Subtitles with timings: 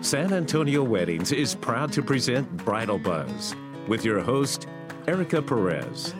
[0.00, 3.54] San Antonio Weddings is proud to present Bridal Buzz
[3.86, 4.66] with your host,
[5.06, 6.14] Erica Perez.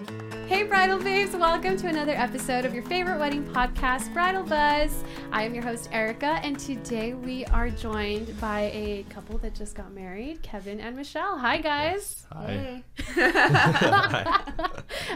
[0.47, 5.05] Hey, Bridal Babes, welcome to another episode of your favorite wedding podcast, Bridal Buzz.
[5.33, 9.75] I am your host, Erica, and today we are joined by a couple that just
[9.77, 11.39] got married, Kevin and Michelle.
[11.39, 12.27] Hi, guys.
[12.33, 12.83] Hi.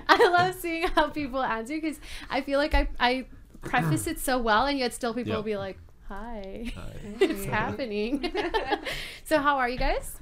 [0.08, 1.98] I love seeing how people answer because
[2.30, 3.26] I feel like I, I
[3.62, 5.36] preface it so well, and yet still people Yeah.
[5.36, 5.78] will be like,
[6.08, 6.92] Hi, Hi.
[7.20, 8.30] it's happening.
[9.24, 10.16] so, how are you guys?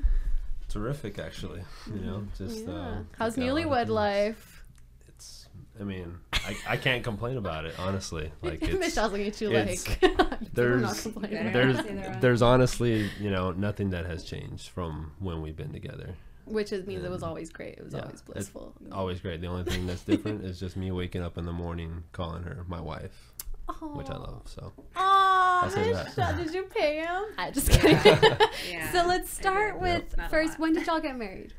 [0.68, 1.62] Terrific, actually.
[1.92, 2.72] You know, just Yeah.
[2.72, 4.64] uh, How's got a lot of newlywed life?
[5.08, 5.48] It's.
[5.80, 8.30] I mean, I, I can't complain about it honestly.
[8.42, 12.20] Like it's Michelle's looking at you like, I'm not there's there's say they're on.
[12.20, 16.14] there's honestly you know nothing that has changed from when we've been together.
[16.44, 17.74] Which is, means it was always great.
[17.78, 18.74] It was yeah, always blissful.
[18.90, 19.40] Always great.
[19.40, 22.64] The only thing that's different is just me waking up in the morning calling her
[22.66, 23.31] my wife,
[23.80, 24.42] which I love.
[24.46, 26.06] So Aw, I'll say that.
[26.06, 27.22] Michelle, did you pay him?
[27.38, 27.98] I just kidding.
[28.70, 30.58] Yeah, so let's start with Not a first.
[30.58, 31.52] When did y'all get married?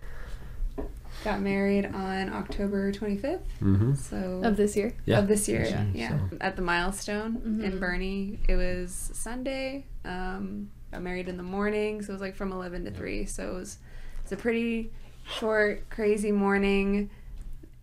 [1.24, 3.94] Got married on October 25th, mm-hmm.
[3.94, 4.94] so Of this year.
[5.06, 5.64] yeah, of this year.
[5.64, 6.38] this Yeah, year, so.
[6.42, 7.64] at the milestone Mhm.
[7.64, 8.40] in Boerne.
[8.50, 9.86] It was Sunday.
[10.04, 13.26] Um, got married in the morning, so it was like from 11 to 3.
[13.26, 13.78] So it was
[14.24, 14.92] it's a pretty
[15.40, 17.10] short, crazy morning.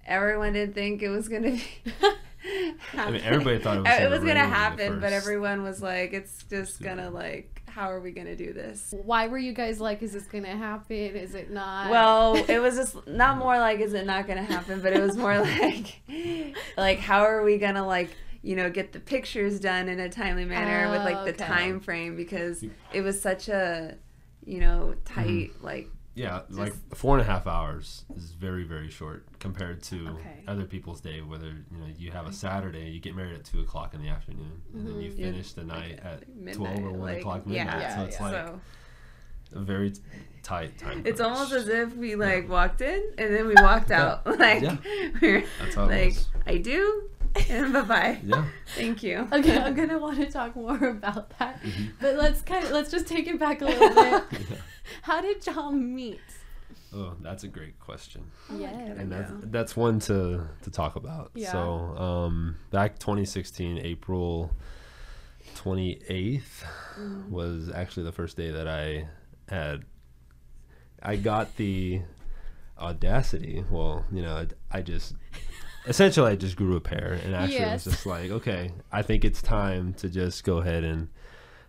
[0.06, 1.62] Everyone didn't think it was gonna be.
[2.96, 6.12] I mean, everybody thought it was it gonna was gonna happen, but everyone was like,
[6.12, 6.88] "It's just Yeah.
[6.96, 10.24] gonna like, how are we gonna do this?" Why were you guys like, is this
[10.24, 10.96] gonna happen?
[10.96, 11.90] Is it not?
[11.90, 15.16] Well, it was just not more like is it not gonna happen, but it was
[15.16, 16.00] more like
[16.76, 18.10] like how are we gonna like
[18.42, 21.54] you know get the pictures done in a timely manner with like the Oh, okay.
[21.54, 23.96] time frame because it was such a
[24.46, 25.64] you know tight mm-hmm.
[25.64, 25.90] like
[26.20, 30.42] Yeah, like four and a half hours is very very short compared to Okay.
[30.46, 31.20] other people's day.
[31.22, 34.08] Whether you know you have a Saturday, you get married at two o'clock in the
[34.08, 35.18] afternoon, and then you Mhm.
[35.18, 35.24] Yeah.
[35.30, 37.64] finish the night at midnight, twelve or one like, o'clock yeah.
[37.64, 37.80] midnight.
[37.82, 38.26] Yeah, so it's yeah.
[38.26, 38.60] like so
[39.52, 40.00] a very t-
[40.42, 41.02] tight time.
[41.06, 41.32] it's crunch.
[41.32, 44.76] almost as if we like walked in and then we walked out like Yeah.
[45.20, 46.28] we're That's how it like was.
[46.46, 47.08] I do
[47.48, 48.44] and bye bye Yeah.
[48.76, 51.84] thank you Okay, I'm gonna want to talk more about that, Mm-hmm.
[52.00, 54.24] but let's kind of let's just take it back a little bit.
[55.02, 56.20] How did y'all meet?
[56.92, 61.30] Oh, that's a great question, Yeah, and that's that's one to to talk about.
[61.34, 61.52] Yeah.
[61.52, 64.50] So, um, back 2016, April
[65.56, 66.64] 28th
[66.98, 67.30] Mm.
[67.30, 69.06] was actually the first day that I
[69.48, 69.84] had
[71.02, 72.02] I got the
[72.78, 73.64] audacity.
[73.70, 75.14] Well, you know, I, I just
[75.86, 77.86] essentially I just grew a pair and actually Yes.
[77.86, 81.08] was just like, okay, I think it's time to just go ahead and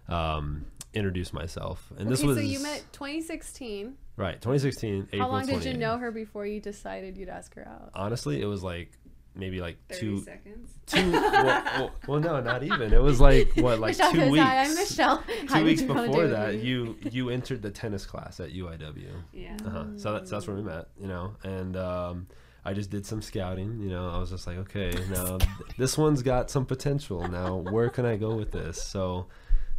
[0.09, 1.91] um, introduce myself.
[1.97, 3.95] And this okay, was so you met 2016.
[4.17, 5.09] right 2016.
[5.13, 5.77] April How long did you 28th.
[5.77, 7.91] know her before you decided you'd ask her out?
[7.93, 8.91] Honestly, it was like
[9.33, 13.49] maybe like 30 two seconds two well, well, well, no not even it was like
[13.55, 15.23] what like Michelle two goes, weeks Hi, I'm Michelle.
[15.47, 19.55] How two did weeks before that you you entered the tennis class at uiw yeah
[19.65, 19.85] uh-huh.
[19.95, 22.27] so that's that's where we met you know and um
[22.63, 24.07] I just did some scouting, you know.
[24.09, 27.27] I was just like, okay, now th- this one's got some potential.
[27.27, 28.81] Now, where can I go with this?
[28.81, 29.27] So,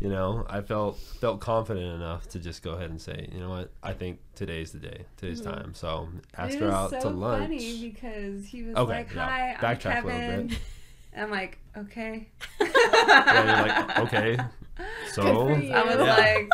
[0.03, 3.51] you know, I felt felt confident enough to just go ahead and say, you know
[3.51, 5.51] what, I think today's the day, today's Mm-hmm.
[5.53, 5.75] time.
[5.75, 7.53] So, asked her out so to lunch.
[7.53, 9.27] funny because he was Okay, like, yeah.
[9.27, 10.59] "Hi, I'm Backtrack a little Kevin." bit.
[11.17, 12.29] I'm like, "Okay."
[13.31, 14.37] Yeah, you're like, okay,
[15.05, 15.63] so.
[15.73, 16.17] I was Yeah.
[16.17, 16.51] like,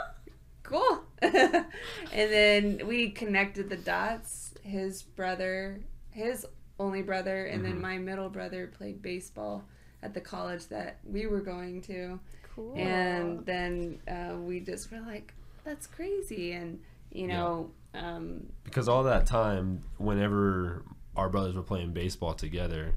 [0.62, 1.64] "Cool." and
[2.12, 4.54] then we connected the dots.
[4.62, 5.80] His brother,
[6.10, 6.46] his
[6.78, 7.64] only brother, and Mm-hmm.
[7.64, 9.64] then my middle brother played baseball
[10.02, 12.20] at the college that we were going to.
[12.58, 12.74] Cool.
[12.76, 15.32] and then uh, we just were like,
[15.62, 16.80] "That's crazy," and
[17.12, 20.82] you know, um, because all that time, whenever
[21.14, 22.94] our brothers were playing baseball together,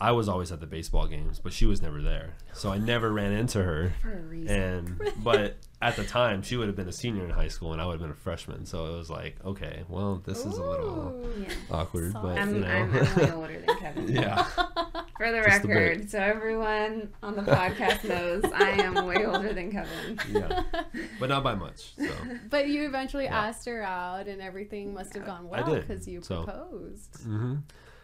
[0.00, 2.34] I was always at the baseball games, but she was never there.
[2.52, 3.92] So I never ran into her.
[4.02, 4.56] for a reason.
[4.56, 7.80] And but at the time, she would have been a senior in high school, and
[7.80, 8.66] I would have been a freshman.
[8.66, 11.48] So it was like, okay, well, this is a little yeah.
[11.70, 14.08] awkward, but I'm, you know, I'm, I'm way older than Kevin.
[14.08, 14.46] yeah,
[15.16, 19.70] For the Just record, so everyone on the podcast knows I am way older than
[19.70, 20.18] Kevin.
[20.32, 20.62] yeah,
[21.20, 21.94] but not by much.
[21.96, 22.10] So
[22.50, 23.46] But you eventually Yeah.
[23.46, 26.42] asked her out, and everything must have gone well because you so.
[26.42, 27.16] proposed.
[27.22, 27.56] hmm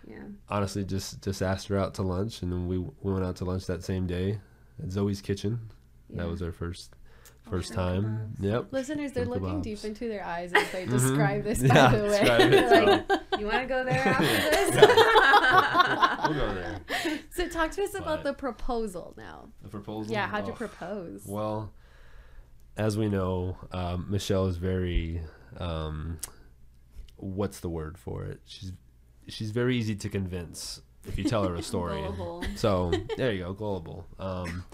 [0.06, 0.18] Yeah.
[0.48, 3.44] honestly, just just asked her out to lunch, and then we we went out to
[3.44, 4.38] lunch that same day
[4.80, 5.58] at Zoe's Kitchen.
[6.08, 6.22] Yeah.
[6.22, 6.94] That was our first
[7.48, 8.34] first time.
[8.40, 8.72] Yep.
[8.72, 9.62] Listeners, they're Shrimp looking kebabs.
[9.62, 11.60] deep into their eyes as they describe this.
[11.62, 13.16] Yeah, by the way, describe it, They're so.
[13.40, 14.70] You want to go there after this?
[16.24, 16.80] We'll go there.
[17.30, 19.48] so talk to us about the proposal now.
[19.62, 20.12] The proposal.
[20.12, 21.22] Yeah, how'd you Oh, propose?
[21.26, 21.72] Well,
[22.76, 25.22] as we know, um, Michelle is very.
[25.58, 26.18] Um,
[27.16, 28.40] what's the word for it?
[28.44, 28.72] She's
[29.28, 32.02] she's very easy to convince if you tell her a story.
[32.56, 34.06] So there you go, gullible.
[34.18, 34.64] Um,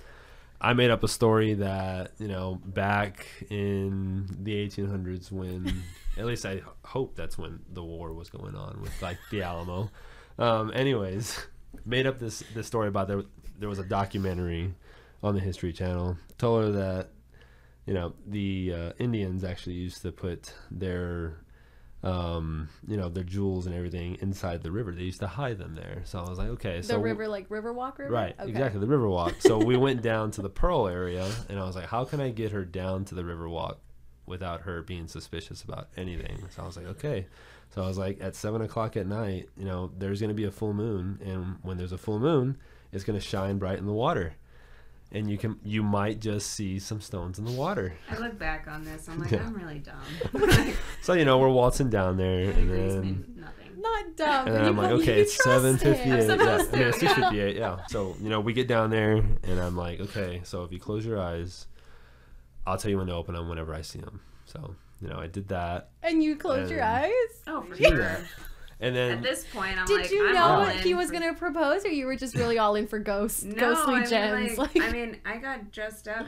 [0.60, 5.82] I made up a story that you know back in the 1800s when
[6.18, 9.90] at least I hope that's when the war was going on with like the Alamo.
[10.38, 11.46] Um, anyways,
[11.84, 13.22] made up this this story about there
[13.58, 14.74] there was a documentary
[15.22, 16.16] on the History Channel.
[16.38, 17.08] Told her that
[17.86, 21.38] you know the uh, Indians actually used to put their
[22.06, 24.92] um, you know their jewels and everything inside the river.
[24.92, 26.02] They used to hide them there.
[26.04, 28.10] So I was like, okay, The so river, like Riverwalk River.
[28.12, 28.50] Right, Okay.
[28.50, 29.40] exactly, the Riverwalk.
[29.42, 32.30] So we went down to the Pearl area, and I was like, how can I
[32.30, 33.76] get her down to the Riverwalk
[34.26, 36.38] without her being suspicious about anything?
[36.50, 37.26] So I was like, okay.
[37.74, 40.44] So I was like, at seven o'clock at night, you know, there's going to be
[40.44, 42.56] a full moon, and when there's a full moon,
[42.92, 44.34] it's going to shine bright in the water,
[45.12, 47.94] and you can you might just see some stones in the water.
[48.10, 49.08] I look back on this.
[49.08, 49.44] I'm like, Yeah.
[49.46, 50.72] I'm really dumb.
[51.02, 53.34] So you know, we're waltzing down there, and then.
[53.36, 53.62] nothing.
[53.78, 54.28] Not dumb.
[54.28, 56.24] And but then you I'm like, okay, it's trust seven fifty eight.
[56.28, 56.40] him.
[56.40, 57.56] Yeah, I mean, it's six fifty eight.
[57.56, 57.78] Yeah.
[57.88, 61.06] So you know, we get down there, and I'm like, okay, so if you close
[61.06, 61.66] your eyes,
[62.66, 64.20] I'll tell you when to open them whenever I see them.
[64.46, 67.12] So you know, I did that, And you close your eyes.
[67.46, 67.88] Oh, for Yeah.
[67.90, 68.18] sure.
[68.80, 71.06] And then At this point, I'm Did like, you I'm know all what he was
[71.08, 73.98] for- gonna propose, or you were just really all in for ghost, No, ghostly I
[74.00, 74.58] mean, gems?
[74.58, 76.26] Like, Like, I mean, I got dressed up,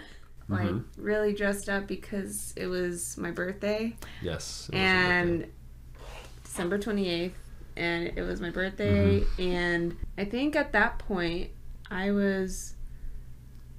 [0.49, 0.85] like Mhm.
[0.97, 5.53] really dressed up because it was my birthday yes, it was and birthday.
[6.43, 7.33] December 28th,
[7.77, 9.21] and it was my birthday.
[9.21, 9.43] Mm-hmm.
[9.43, 11.51] And I think at that point,
[11.91, 12.75] I was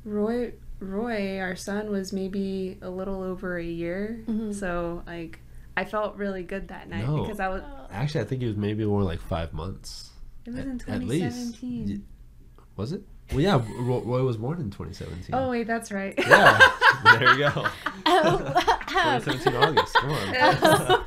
[0.06, 0.54] Roy.
[0.80, 4.22] Roy, our son, was maybe a little over a year.
[4.28, 4.54] Mhm.
[4.54, 5.40] So like,
[5.76, 7.22] I felt really good that night No.
[7.24, 7.64] because I was.
[7.92, 10.10] Actually, I think it was maybe more like five months.
[10.46, 11.36] It was At- in at least.
[11.60, 12.06] 2017.
[12.76, 13.02] Was it?
[13.32, 15.36] Well, yeah, Roy, Roy was born in 2017.
[15.36, 16.16] Oh wait, that's right.
[16.18, 16.58] yeah,
[17.04, 17.68] there you go.
[18.12, 18.38] Oh,
[18.88, 19.94] 2017 August.
[19.96, 20.36] Come on.
[20.64, 21.06] Oh.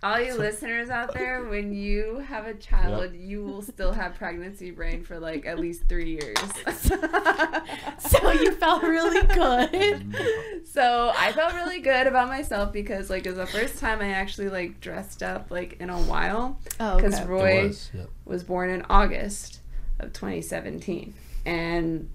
[0.00, 4.70] All you listeners out there, when you have a child, you will still have pregnancy
[4.70, 6.36] brain for like at least three years.
[7.98, 10.16] so you felt really good.
[10.66, 14.10] so I felt really good about myself because like it was the first time I
[14.10, 16.58] actually like dressed up like in a while.
[16.78, 17.24] Oh, Because okay.
[17.28, 18.08] Roy was, yep.
[18.24, 19.60] was born in August
[19.98, 21.12] of 2017
[21.44, 22.08] and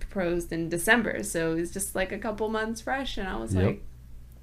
[0.00, 3.54] proposed in December, so it was just like a couple months fresh, and I was
[3.54, 3.64] Yep.
[3.64, 3.82] like.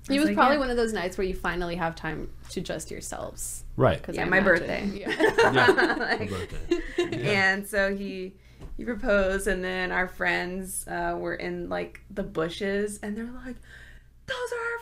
[0.10, 0.60] I It was like, probably yeah.
[0.62, 3.64] one of those nights where you finally have time to just yourselves.
[3.78, 4.02] Right.
[4.02, 4.86] 'cause Yeah, I my imagine- birthday.
[4.94, 5.10] Yeah.
[5.54, 5.96] Yeah.
[6.00, 6.84] Like- My birthday.
[6.98, 7.32] Yeah.
[7.54, 8.34] and so he
[8.78, 13.56] he proposed and then our friends uh, were in like the bushes and they're like
[14.28, 14.82] those are our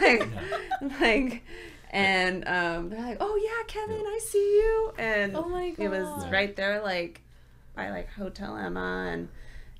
[0.92, 1.42] like, like
[1.90, 6.26] and um, they're like oh yeah kevin i see you and Oh my it was
[6.30, 7.20] right there like
[7.74, 9.28] by like hotel emma and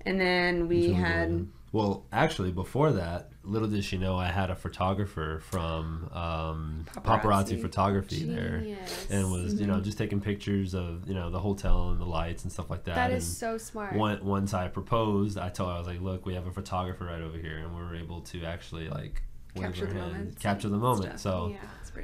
[0.06, 1.52] and then we Until had then.
[1.74, 7.02] Well, actually, before that, little did she know I had a photographer from um, paparazzi.
[7.20, 7.60] Paparazzi.
[7.60, 8.64] photography there,
[9.10, 12.44] and was you know just taking pictures of you know the hotel and the lights
[12.44, 12.94] and stuff like that.
[12.94, 13.96] That and is so smart.
[13.96, 17.06] one, once I proposed, I told her I was like, "Look, we have a photographer
[17.06, 19.24] right over here, and we were able to actually like
[19.56, 21.20] wave Capture the hand, moments capture the moment." stuff.
[21.20, 21.48] So.
[21.50, 21.58] yeah.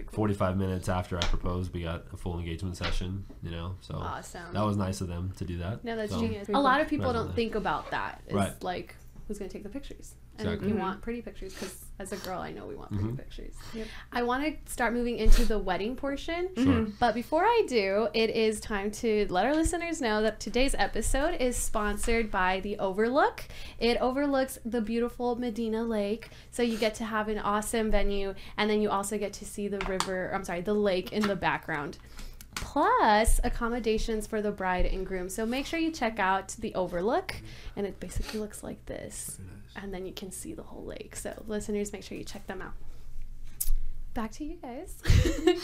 [0.07, 3.95] cool 45 minutes after I proposed, we got a full engagement session, you know, so
[3.97, 4.53] Awesome.
[4.53, 5.85] that was nice of them to do that.
[5.85, 6.49] No, that's So, genius.
[6.49, 8.23] A lot of people don't think about that.
[8.27, 8.63] It's Right.
[8.63, 8.95] like,
[9.31, 10.17] who's going to take the pictures?
[10.39, 10.69] And Exactly.
[10.71, 10.81] you Mhm.
[10.81, 13.17] want pretty pictures because as a girl, I know we want pretty Mhm.
[13.17, 13.55] pictures.
[13.73, 13.87] Yep.
[14.13, 16.49] I want to start moving into the wedding portion.
[16.57, 16.65] Sure.
[16.67, 16.93] Mhm.
[16.99, 21.41] But before I do, it is time to let our listeners know that today's episode
[21.41, 23.45] is sponsored by The Overlook.
[23.79, 28.69] It overlooks the beautiful Medina Lake, so you get to have an awesome venue, and
[28.69, 31.99] then you also get to see the river, I'm sorry, the lake in the background.
[32.61, 35.29] Plus accommodations for the bride and groom.
[35.29, 37.37] So make sure you check out The Overlook,
[37.75, 39.39] and it basically looks like this
[39.77, 41.17] and then you can see the whole lake.
[41.17, 42.75] So, listeners, make sure you check them out.
[44.13, 44.97] Back to you guys.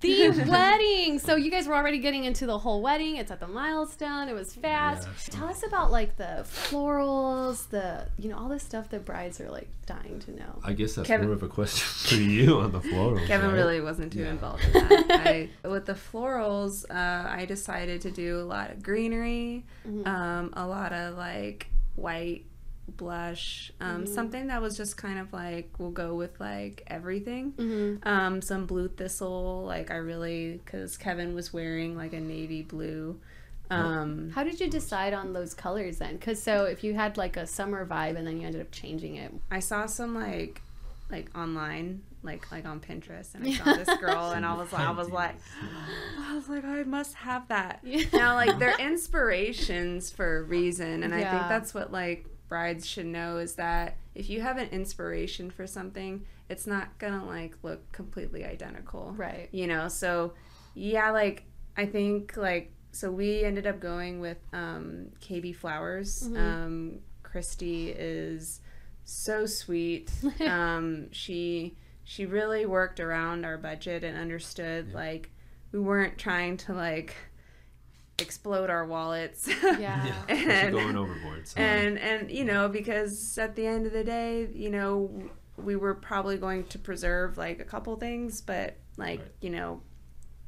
[0.00, 1.18] The wedding.
[1.18, 3.16] So, you guys were already getting into the whole wedding.
[3.16, 4.28] It's at the milestone.
[4.28, 5.06] It was fast.
[5.10, 5.28] Yes.
[5.30, 9.50] Tell us about like the florals, the you know all the stuff the brides are
[9.50, 10.58] like dying to know.
[10.64, 13.26] I guess that's Kevin- more of a question for you on the florals.
[13.26, 13.54] Kevin right?
[13.56, 14.30] really wasn't too Yeah.
[14.30, 15.06] involved in that.
[15.26, 20.06] I, with the florals, uh, I decided to do a lot of greenery, Mhm.
[20.06, 22.44] um, a lot of like white
[23.02, 24.08] blush, um, Mhm.
[24.08, 27.52] something that was just kind of like will go with like everything.
[27.52, 28.06] Mhm.
[28.06, 33.18] Um, some blue thistle, like I really because Kevin was wearing like a navy blue.
[33.70, 36.16] Um, How did you decide on those colors then?
[36.16, 39.16] Because so if you had like a summer vibe and then you ended up changing
[39.16, 40.60] it, I saw some like
[41.10, 44.86] like online, like like on Pinterest, and I saw this girl, and I was like,
[44.86, 45.34] I was like,
[46.20, 47.80] I was like, I must have that.
[47.82, 48.04] Yeah.
[48.12, 53.06] Now, like they're inspirations for a reason, and I think that's what like brides should
[53.06, 57.90] know is that if you have an inspiration for something, it's not gonna like look
[57.92, 59.48] completely identical, right?
[59.52, 59.88] you know.
[59.88, 60.34] So
[60.74, 61.44] yeah, like
[61.78, 66.28] I think like so we ended up going with um, KB Flowers.
[66.28, 66.36] Mhm.
[66.38, 68.60] Um, Christy is
[69.04, 70.10] so sweet.
[70.46, 75.30] um, she she really worked around our budget and understood like
[75.72, 77.14] we weren't trying to like
[78.22, 79.48] explode our wallets.
[79.62, 80.04] Yeah.
[80.28, 81.48] She's and, going overboard.
[81.48, 81.60] So.
[81.60, 85.10] and and you know because at the end of the day, you know,
[85.56, 89.28] we were probably going to preserve like a couple things, but like Right.
[89.40, 89.82] you know.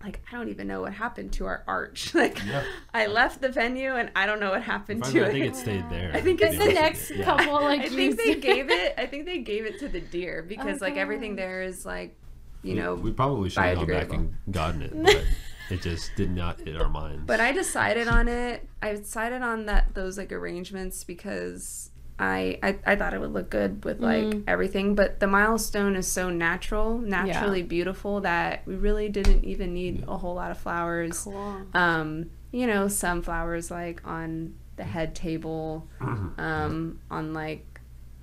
[0.03, 2.15] Like I don't even know what happened to our arch.
[2.23, 2.63] Like Yeah.
[2.93, 5.49] I left the venue and I don't know what happened Frankly, to I think it.
[5.49, 6.11] it stayed there.
[6.13, 7.25] I think it's the next with you.
[7.25, 8.95] couple like I think used they gave it.
[8.99, 12.15] I think they gave it to the deer because Oh, like everything there is like,
[12.63, 12.95] you We- know.
[12.97, 15.25] we probably should have gone back and gotten it, but
[15.71, 17.23] it just did not hit our minds.
[17.27, 18.69] But I decided on it.
[18.83, 23.51] I decided on that those like arrangements because I I, I thought it would look
[23.51, 24.45] good with like Mm.
[24.47, 24.95] everything.
[24.95, 30.17] But the milestone is so natural, naturally beautiful that we really didn't even need a
[30.17, 31.23] whole lot of flowers.
[31.25, 31.63] Cool.
[31.75, 37.81] um, you know, some flowers like on the head table, um, on like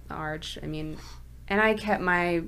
[0.07, 0.57] the arch.
[0.63, 0.97] I mean,
[1.49, 2.43] and I kept my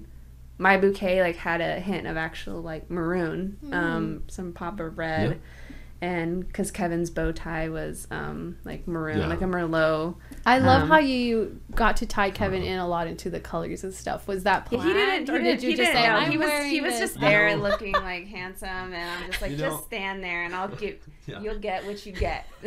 [0.63, 5.29] my bouquet like had a hint of actual like maroon, um, some pop of red,
[5.29, 5.75] Yeah.
[6.09, 9.27] and because Kevin's bow tie was um like maroon, Yeah.
[9.27, 10.15] like a merlot.
[10.45, 13.83] I love Um, how you got to tie Kevin in a lot into the colors
[13.83, 14.27] and stuff.
[14.27, 15.27] Was that Yeah, planned, he didn't.
[15.29, 16.15] He or didn't, did you he just say, know.
[16.15, 16.99] "I'm he was he was this"?
[17.11, 20.55] just there looking like handsome, and I'm just like, You just know- stand there, and
[20.55, 20.97] I'll give.
[21.25, 21.39] Yeah.
[21.41, 22.45] You'll get what you get.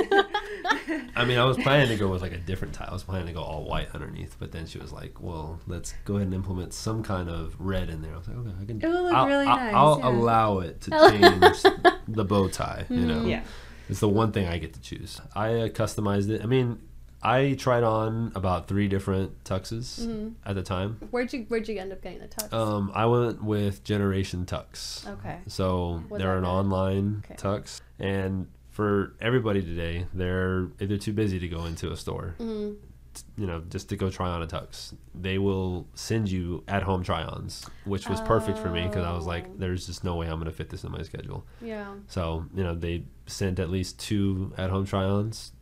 [1.14, 2.86] I mean, I was planning to go with like a different tie.
[2.88, 5.92] I was planning to go all white underneath, but then she was like, "Well, let's
[6.04, 8.64] go ahead and implement some kind of red in there." I was like, "Okay, I
[8.64, 10.08] can." It will look I'll, really I'll- nice, I'll yeah.
[10.08, 11.62] allow it to change
[12.08, 12.86] the bow tie.
[12.88, 13.42] You know, Yeah.
[13.88, 15.20] it's the one thing I get to choose.
[15.34, 16.42] I uh, customized it.
[16.42, 16.78] I mean,
[17.22, 20.28] I tried on about three different tuxes Mm-hmm.
[20.44, 20.98] at the time.
[21.10, 22.52] Where'd you Where'd you end up getting the tux?
[22.52, 25.06] Um, I went with Generation Tux.
[25.08, 25.38] okay.
[25.46, 26.50] So they're an mean?
[26.52, 27.34] online Okay.
[27.36, 32.74] tux, and for everybody today, they're either too busy to go into a store, Mm-hmm.
[33.14, 34.92] t- you know, just to go try on a tux.
[35.14, 39.28] They will send you at-home try-ons, which was perfect for me because I was Oh.
[39.28, 41.94] like, "There's just no way I'm gonna fit this in my schedule." Yeah.
[42.08, 45.52] So you know, they sent at least two at-home try-ons.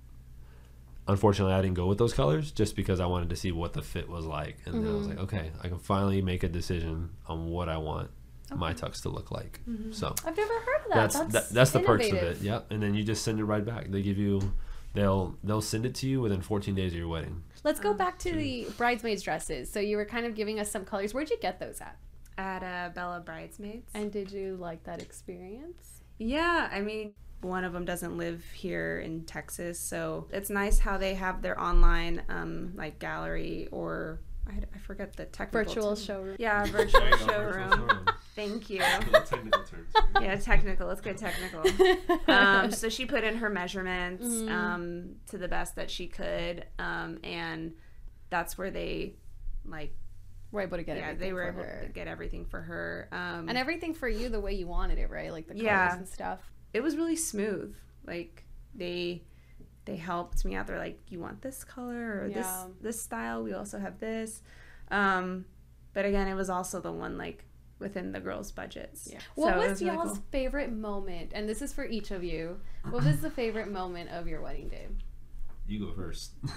[1.07, 3.83] Unfortunately, I didn't go with those colors just because I wanted to see what the
[3.83, 5.11] fit was like, and then I was Mhm.
[5.11, 8.11] like, "Okay, I can finally make a decision on what I want
[8.55, 10.95] my tux to look like." So I've never heard of that.
[10.95, 12.41] that's That's that, that's the perks of it.
[12.41, 12.71] Yep.
[12.71, 13.91] And then you just send it right back.
[13.91, 14.41] They give you
[14.95, 17.43] they'll they'll send it to you within 14 days of your wedding.
[17.65, 19.71] Let's go back to the bridesmaids dresses.
[19.71, 21.13] So you were kind of giving us some colors.
[21.13, 21.99] Where'd you get those at?
[22.39, 23.91] At uh, Bella Bridesmaids.
[23.95, 26.03] And did you like that experience?
[26.19, 27.13] Yeah, I mean,
[27.45, 31.61] one of them doesn't live here in Texas, so it's nice how they have their
[31.61, 36.05] online um, like gallery or I, I forget the technical Virtual term.
[36.05, 36.37] showroom.
[36.39, 38.07] Yeah, virtual showroom.
[38.37, 38.81] Thank you.
[38.81, 39.95] Technical terms.
[40.21, 40.87] Yeah, technical.
[40.89, 41.63] Let's get technical.
[42.29, 44.51] Um, so she put in her measurements Mhm.
[44.51, 47.75] um, to the best that she could, um, and
[48.31, 49.15] that's where they
[49.65, 49.95] like
[50.53, 51.83] We're able to get yeah they were for able her.
[51.87, 53.09] to get everything for her.
[53.13, 55.31] Um, and everything for you the way you wanted it, right?
[55.33, 55.97] Like the colors Yeah.
[55.97, 56.41] and stuff.
[56.75, 57.75] It was really smooth.
[58.07, 59.23] Like they
[59.87, 60.67] they helped me out.
[60.67, 62.35] They're like, you want this color or Yeah.
[62.35, 62.49] this
[62.83, 63.43] this style?
[63.43, 64.43] We also have this.
[64.91, 65.47] Um,
[65.95, 67.45] but again, it was also the one like
[67.79, 69.09] within the girls' budgets.
[69.11, 69.19] Yeah.
[69.35, 70.25] What it was, really y'all's cool.
[70.31, 71.33] favorite moment?
[71.35, 72.61] And this is for each of you.
[72.91, 74.89] What was the favorite moment of your wedding day?
[75.67, 76.33] You go first.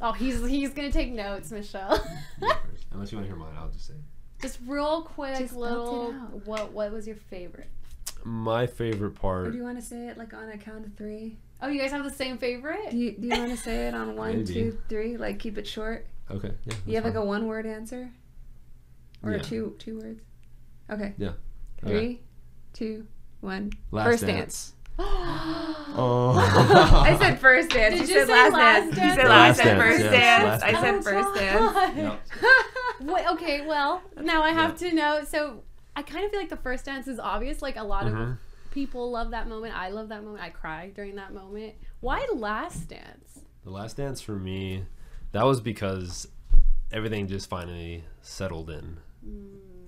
[0.00, 2.04] Oh, he's he's gonna take notes, Michelle.
[2.42, 2.50] You.
[2.90, 3.94] Unless you want to hear mine, I'll just say.
[4.42, 6.10] Just real quick, Just little.
[6.44, 7.70] What what was your favorite?
[8.24, 9.52] My favorite Or part.
[9.52, 11.36] do you want to say it like on a count of three?
[11.62, 12.90] Oh, you guys have the same favorite?
[12.90, 14.52] Do you do you want to say it on one, Maybe.
[14.54, 15.16] two, three?
[15.16, 16.06] Like keep it short.
[16.30, 16.52] Okay.
[16.64, 16.74] Yeah.
[16.86, 18.10] you have like a one word answer,
[19.22, 19.38] or Yeah.
[19.42, 20.20] two two words.
[20.90, 21.12] Okay.
[21.18, 21.32] Yeah.
[21.84, 22.22] Three,
[22.72, 23.06] two,
[23.40, 23.72] one.
[23.90, 24.72] Last First dance.
[24.72, 24.74] dance.
[25.96, 26.34] Oh.
[27.06, 27.94] I said first dance.
[28.00, 28.96] Did you, you said say last last dance.
[28.96, 29.16] dance?
[29.16, 29.68] You said Last last dance.
[29.68, 30.44] dance, First yes, dance.
[30.44, 31.96] last I said Oh, first dance.
[33.00, 33.10] Yep.
[33.10, 35.22] Wait, okay, well, now I have to know.
[35.24, 35.62] So
[35.96, 37.62] I kind of feel like the first dance is obvious.
[37.62, 38.38] Like a lot of Mhm.
[38.70, 39.76] people love that moment.
[39.76, 40.42] I love that moment.
[40.42, 41.74] I cry during that moment.
[42.00, 43.40] Why last dance?
[43.62, 44.86] The last dance for me,
[45.32, 46.28] that was because
[46.92, 48.98] everything just finally settled in.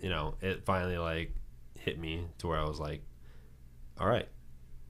[0.00, 1.34] You know, it finally like
[1.78, 3.02] hit me to where I was like,
[4.00, 4.28] all right,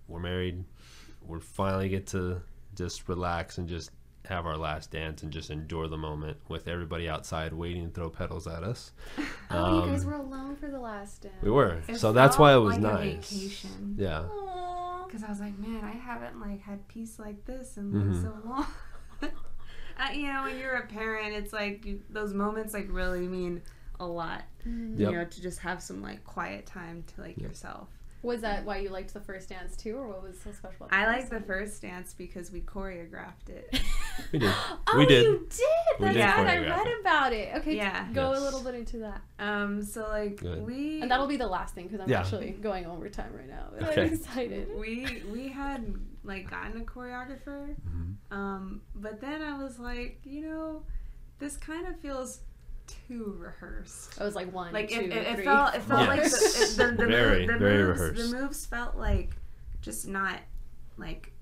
[0.08, 0.64] we're married.
[1.22, 2.42] We're finally get to
[2.74, 3.90] just relax and just
[4.26, 8.10] have our last dance and just endure the moment with everybody outside waiting to throw
[8.10, 8.92] petals at us.
[9.50, 11.34] Oh, you guys Um, were alone for the last dance.
[11.40, 11.80] We were.
[11.88, 13.30] It so that's why it was like a nice.
[13.30, 13.94] vacation.
[13.96, 14.22] Yeah.
[15.06, 18.22] Because I was like, man, I haven't like had peace like this in Mhm.
[18.22, 18.66] so long.
[19.22, 23.62] uh, you know, when you're a parent, it's like you, those moments like really mean
[24.00, 24.42] a lot.
[24.66, 24.98] Mm.
[24.98, 25.10] Yep.
[25.10, 27.48] You know, to just have some like quiet time to like Yep.
[27.48, 27.88] yourself.
[28.22, 30.86] Was that why you liked the first dance too, or what was so special?
[30.86, 33.80] About I the like the first dance because we choreographed it.
[34.32, 34.52] We did.
[34.88, 35.24] Oh, we did.
[35.24, 35.60] you did.
[35.98, 36.46] We That's did right.
[36.48, 37.00] I read it.
[37.00, 37.54] about it.
[37.56, 38.06] Okay, Yeah.
[38.12, 38.40] go Yes.
[38.40, 39.20] a little bit into that.
[39.40, 40.64] Um, so like Good.
[40.64, 42.20] we And that'll be the last thing because I'm Yeah.
[42.20, 43.64] actually going overtime right now.
[43.88, 44.02] Okay.
[44.06, 44.68] I'm excited.
[44.78, 45.92] we we had
[46.24, 48.14] like gotten a choreographer, Mhm.
[48.36, 50.82] um, but then I was like, you know,
[51.38, 52.40] this kind of feels
[52.86, 54.20] too rehearsed.
[54.20, 56.76] I was like one, Like two, it, it, it felt it felt like the, it,
[56.76, 58.30] the, the, Very, move, the very moves rehearsed.
[58.30, 59.36] the moves felt like
[59.80, 60.38] just not
[60.96, 61.32] like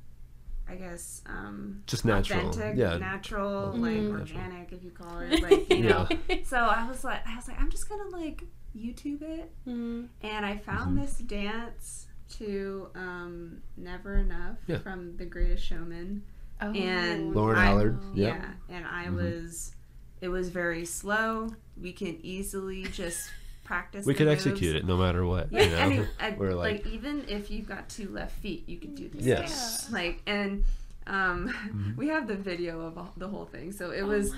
[0.68, 2.48] I guess um Just natural.
[2.48, 2.96] authentic, Yeah.
[2.98, 3.80] natural, Mhm.
[3.80, 4.20] like Natural.
[4.20, 6.06] organic if you call it like you know.
[6.28, 6.36] Yeah.
[6.44, 8.44] So I was like I was like I'm just gonna like
[8.76, 10.08] YouTube it Mhm.
[10.22, 11.02] and I found Mhm.
[11.02, 12.06] this dance
[12.38, 14.78] to um, Never Enough Yeah.
[14.78, 16.22] from The Greatest Showman.
[16.60, 16.72] Oh.
[16.72, 18.00] And Loren I- Allred.
[18.14, 18.26] Yeah.
[18.26, 18.34] Yeah.
[18.68, 19.14] Yeah, and I Mhm.
[19.16, 19.74] was,
[20.20, 21.50] it was very slow.
[21.80, 23.30] We can easily just
[23.64, 24.06] practice.
[24.06, 24.46] We could moves.
[24.46, 25.50] execute it no matter what.
[25.50, 25.78] Yeah, you know?
[25.78, 28.94] I mean, I, We're like, like- even if you've got two left feet, you could
[28.94, 29.24] do this.
[29.24, 29.40] Yes.
[29.80, 29.92] dance.
[29.92, 30.64] Like and
[31.06, 31.96] um, Mhm.
[32.00, 34.32] we have the video of all- the whole thing, so it Oh was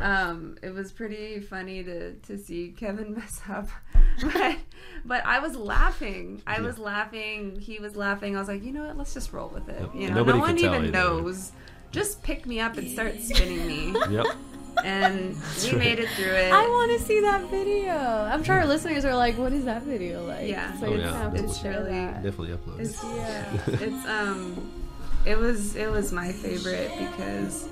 [0.00, 3.68] um, it was pretty funny to, to see Kevin mess up,
[4.22, 4.56] but
[5.04, 6.40] but I was laughing.
[6.46, 6.62] I Yeah.
[6.62, 7.58] was laughing.
[7.60, 8.36] He was laughing.
[8.36, 8.96] I was like, you know what?
[8.96, 9.80] Let's just roll with it.
[9.80, 9.90] Yep.
[9.94, 10.90] You know, Nobody no one even either.
[10.92, 11.52] knows.
[11.90, 14.26] Just pick me up and start spinning me, Yep.
[14.84, 15.78] And we right.
[15.78, 16.52] made it through it.
[16.52, 17.92] I want to see that video.
[17.94, 20.78] I'm sure our listeners are like, "What is that video like?" Yeah.
[20.78, 21.16] so Oh, yeah.
[21.22, 22.22] have to It's share really- that.
[22.22, 22.80] Definitely upload.
[22.80, 23.58] It's yeah.
[23.66, 24.70] it's um,
[25.26, 27.68] it was it was my favorite because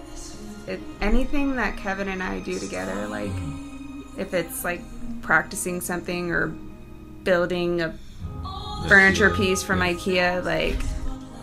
[0.66, 3.32] it anything that Kevin and I do together, like
[4.18, 4.82] if it's like
[5.22, 6.48] practicing something or
[7.24, 7.98] building a
[8.88, 9.92] furniture piece from yeah.
[9.94, 10.78] IKEA, like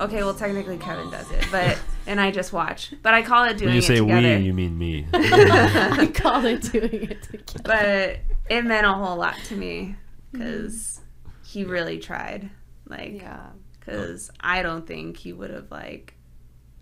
[0.02, 3.58] okay, well technically Kevin does it, but and I just watch, but I call it
[3.58, 4.22] doing When you it say together.
[4.40, 5.06] we, you mean me.
[5.14, 7.60] I call it doing it together.
[7.64, 9.96] but it meant a whole lot to me
[10.32, 11.02] because
[11.46, 12.50] he really tried,
[12.88, 13.22] like.
[13.22, 13.48] yeah.
[13.80, 16.16] because I don't think he would have like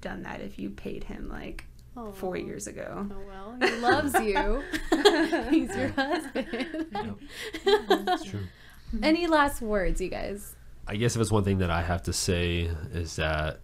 [0.02, 1.66] done that if you paid him like
[1.98, 2.12] Oh.
[2.12, 3.08] four years ago.
[3.10, 4.62] Oh well, he loves you.
[5.50, 6.88] He's your husband.
[8.06, 8.42] That's true.
[9.02, 10.56] Any last words, you guys?
[10.88, 13.62] I guess if it's one thing that I have to say is that it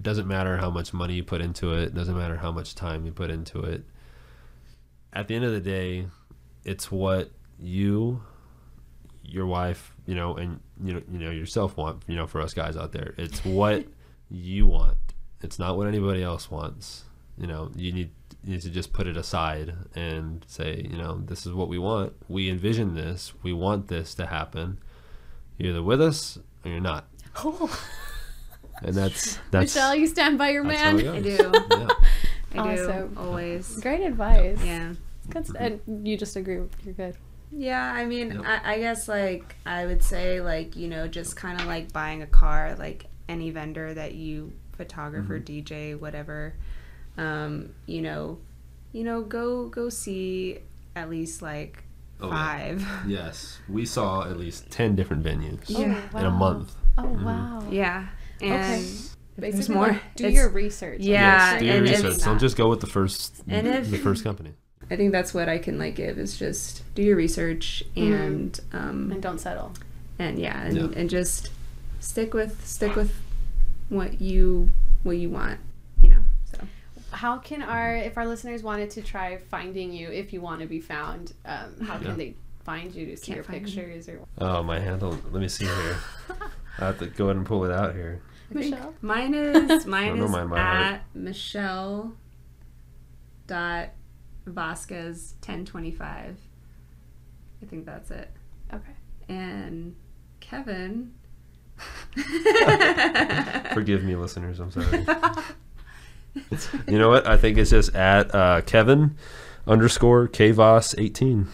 [0.00, 3.12] doesn't matter how much money you put into it, doesn't matter how much time you
[3.12, 3.84] put into it.
[5.12, 6.06] At the end of the day,
[6.64, 8.22] it's what you,
[9.22, 12.02] your wife, you know, and you know, you know yourself want.
[12.06, 13.86] You know, for us guys out there, it's what
[14.30, 14.96] you want.
[15.42, 17.04] It's not what anybody else wants.
[17.36, 18.10] You know, you need
[18.44, 21.78] you need to just put it aside and say, you know, this is what we
[21.78, 22.14] want.
[22.28, 23.32] We envision this.
[23.42, 24.78] We want this to happen.
[25.58, 27.06] You're either with us or you're not.
[27.44, 27.70] Oh,
[28.84, 30.96] And that's that's Michelle, you stand by your man.
[31.08, 31.52] I do.
[32.54, 32.60] Yeah.
[32.62, 33.16] I do Awesome.
[33.18, 33.78] always.
[33.80, 34.58] Great advice.
[34.62, 34.92] Yeah.
[35.30, 36.60] Good st- and you just agree.
[36.84, 37.16] You're good.
[37.50, 38.44] Yeah, I mean, Yep.
[38.46, 42.20] I, I guess like I would say like you know just kind of like buying
[42.22, 46.54] a car, like any vendor that you photographer, DJ, whatever.
[47.16, 48.38] Um, you know,
[48.92, 50.58] you know, go go see
[50.96, 51.84] at least like
[52.20, 52.32] Oh, yeah.
[52.76, 52.88] five.
[53.06, 56.00] Yes, we saw at least ten different venues Yeah.
[56.14, 56.74] Oh, in a month.
[56.98, 57.22] Oh Mhm.
[57.24, 57.66] wow.
[57.70, 58.08] Yeah,
[58.42, 58.74] and Okay.
[58.82, 59.88] if Basically, there's more.
[59.88, 61.00] like, do your research.
[61.00, 62.24] on Yeah, yes, do your and research.
[62.24, 64.52] Don't just go with the first And if- the first company.
[64.90, 68.14] I think that's what I can like give is just do your research Mhm.
[68.20, 69.72] and um and don't settle.
[70.18, 70.88] and yeah and, Yeah.
[71.00, 71.50] and just
[72.00, 73.12] stick with stick with
[73.88, 74.68] what you
[75.02, 75.58] what you want
[76.02, 76.58] you know so
[77.10, 80.66] How can our if our listeners wanted to try finding you if you want to
[80.66, 82.14] be found, um, how can Yeah.
[82.16, 83.70] they find you to see Can't your find me.
[83.72, 85.16] pictures or Oh, my handle.
[85.30, 85.96] Let me see here.
[86.78, 88.20] I have to go ahead and pull it out here.
[88.56, 88.94] I think Michelle?
[89.02, 90.86] mine is mine know is mine by heart.
[90.94, 92.12] at michelle
[93.46, 93.90] dot
[94.46, 96.36] vasquez 1025
[97.62, 98.30] i think that's it
[98.72, 98.92] Okay.
[99.28, 99.94] and
[100.40, 101.12] kevin
[103.74, 104.60] Forgive me, listeners.
[104.60, 105.04] I'm sorry.
[106.88, 107.26] You know what?
[107.26, 109.16] I think it's just at uh, Kevin
[109.66, 111.46] underscore Kvos 18.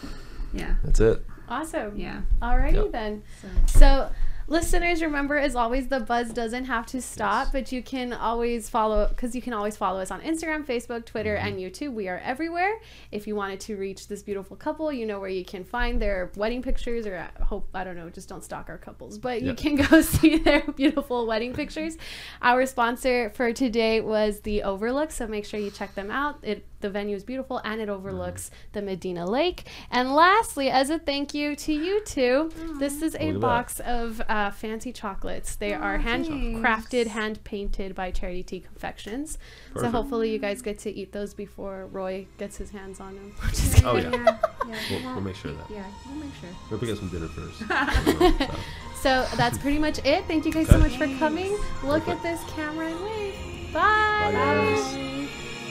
[0.53, 1.25] yeah That's it.
[1.49, 1.97] Awesome.
[1.97, 2.91] yeah Alrighty Yep.
[2.93, 3.23] then.
[3.41, 4.11] so So,
[4.49, 7.51] listeners, remember as always, the buzz doesn't have to stop, Yes.
[7.53, 11.35] but you can always follow because you can always follow us on Instagram, Facebook, Twitter,
[11.35, 11.47] Mm-hmm.
[11.47, 11.93] and YouTube.
[11.93, 12.73] We are everywhere.
[13.11, 16.31] If you wanted to reach this beautiful couple, you know where you can find their
[16.35, 19.53] wedding pictures, or I hope I don't know, just don't stalk our couples, but you
[19.53, 21.97] can go see their beautiful wedding pictures.
[22.41, 26.39] Our sponsor for today was the Overlook, so make sure you check them out.
[26.43, 28.55] It the venue is beautiful and it overlooks Mm-hmm.
[28.73, 29.65] the Medina Lake.
[29.91, 33.39] And lastly, as a thank you to you two, this is a Look at that.
[33.41, 35.55] box of uh, fancy chocolates.
[35.55, 39.37] They are handcrafted, hand painted by Charity Tea Confections.
[39.75, 43.33] So hopefully you guys get to eat those before Roy gets his hands on them.
[43.49, 43.83] Just.
[43.85, 44.09] Oh, yeah.
[44.11, 44.37] yeah
[44.67, 45.69] yeah We'll, we'll make sure of that.
[45.71, 47.59] yeah we'll make sure We'll pick up some dinner first.
[47.59, 48.47] So,
[49.01, 50.25] So that's pretty much it.
[50.25, 51.57] Thank you guys so much for coming.
[51.83, 53.33] Look at this camera and wave.
[53.73, 53.79] Bye.
[53.81, 54.93] Bye, guys.
[54.95, 55.08] Bye.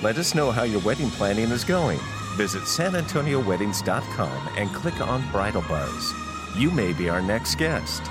[0.00, 1.98] Let us know how your wedding planning is going.
[2.36, 6.14] Visit sanantonioweddings.com and click on Bridal Buzz.
[6.56, 8.02] You may be our next guest.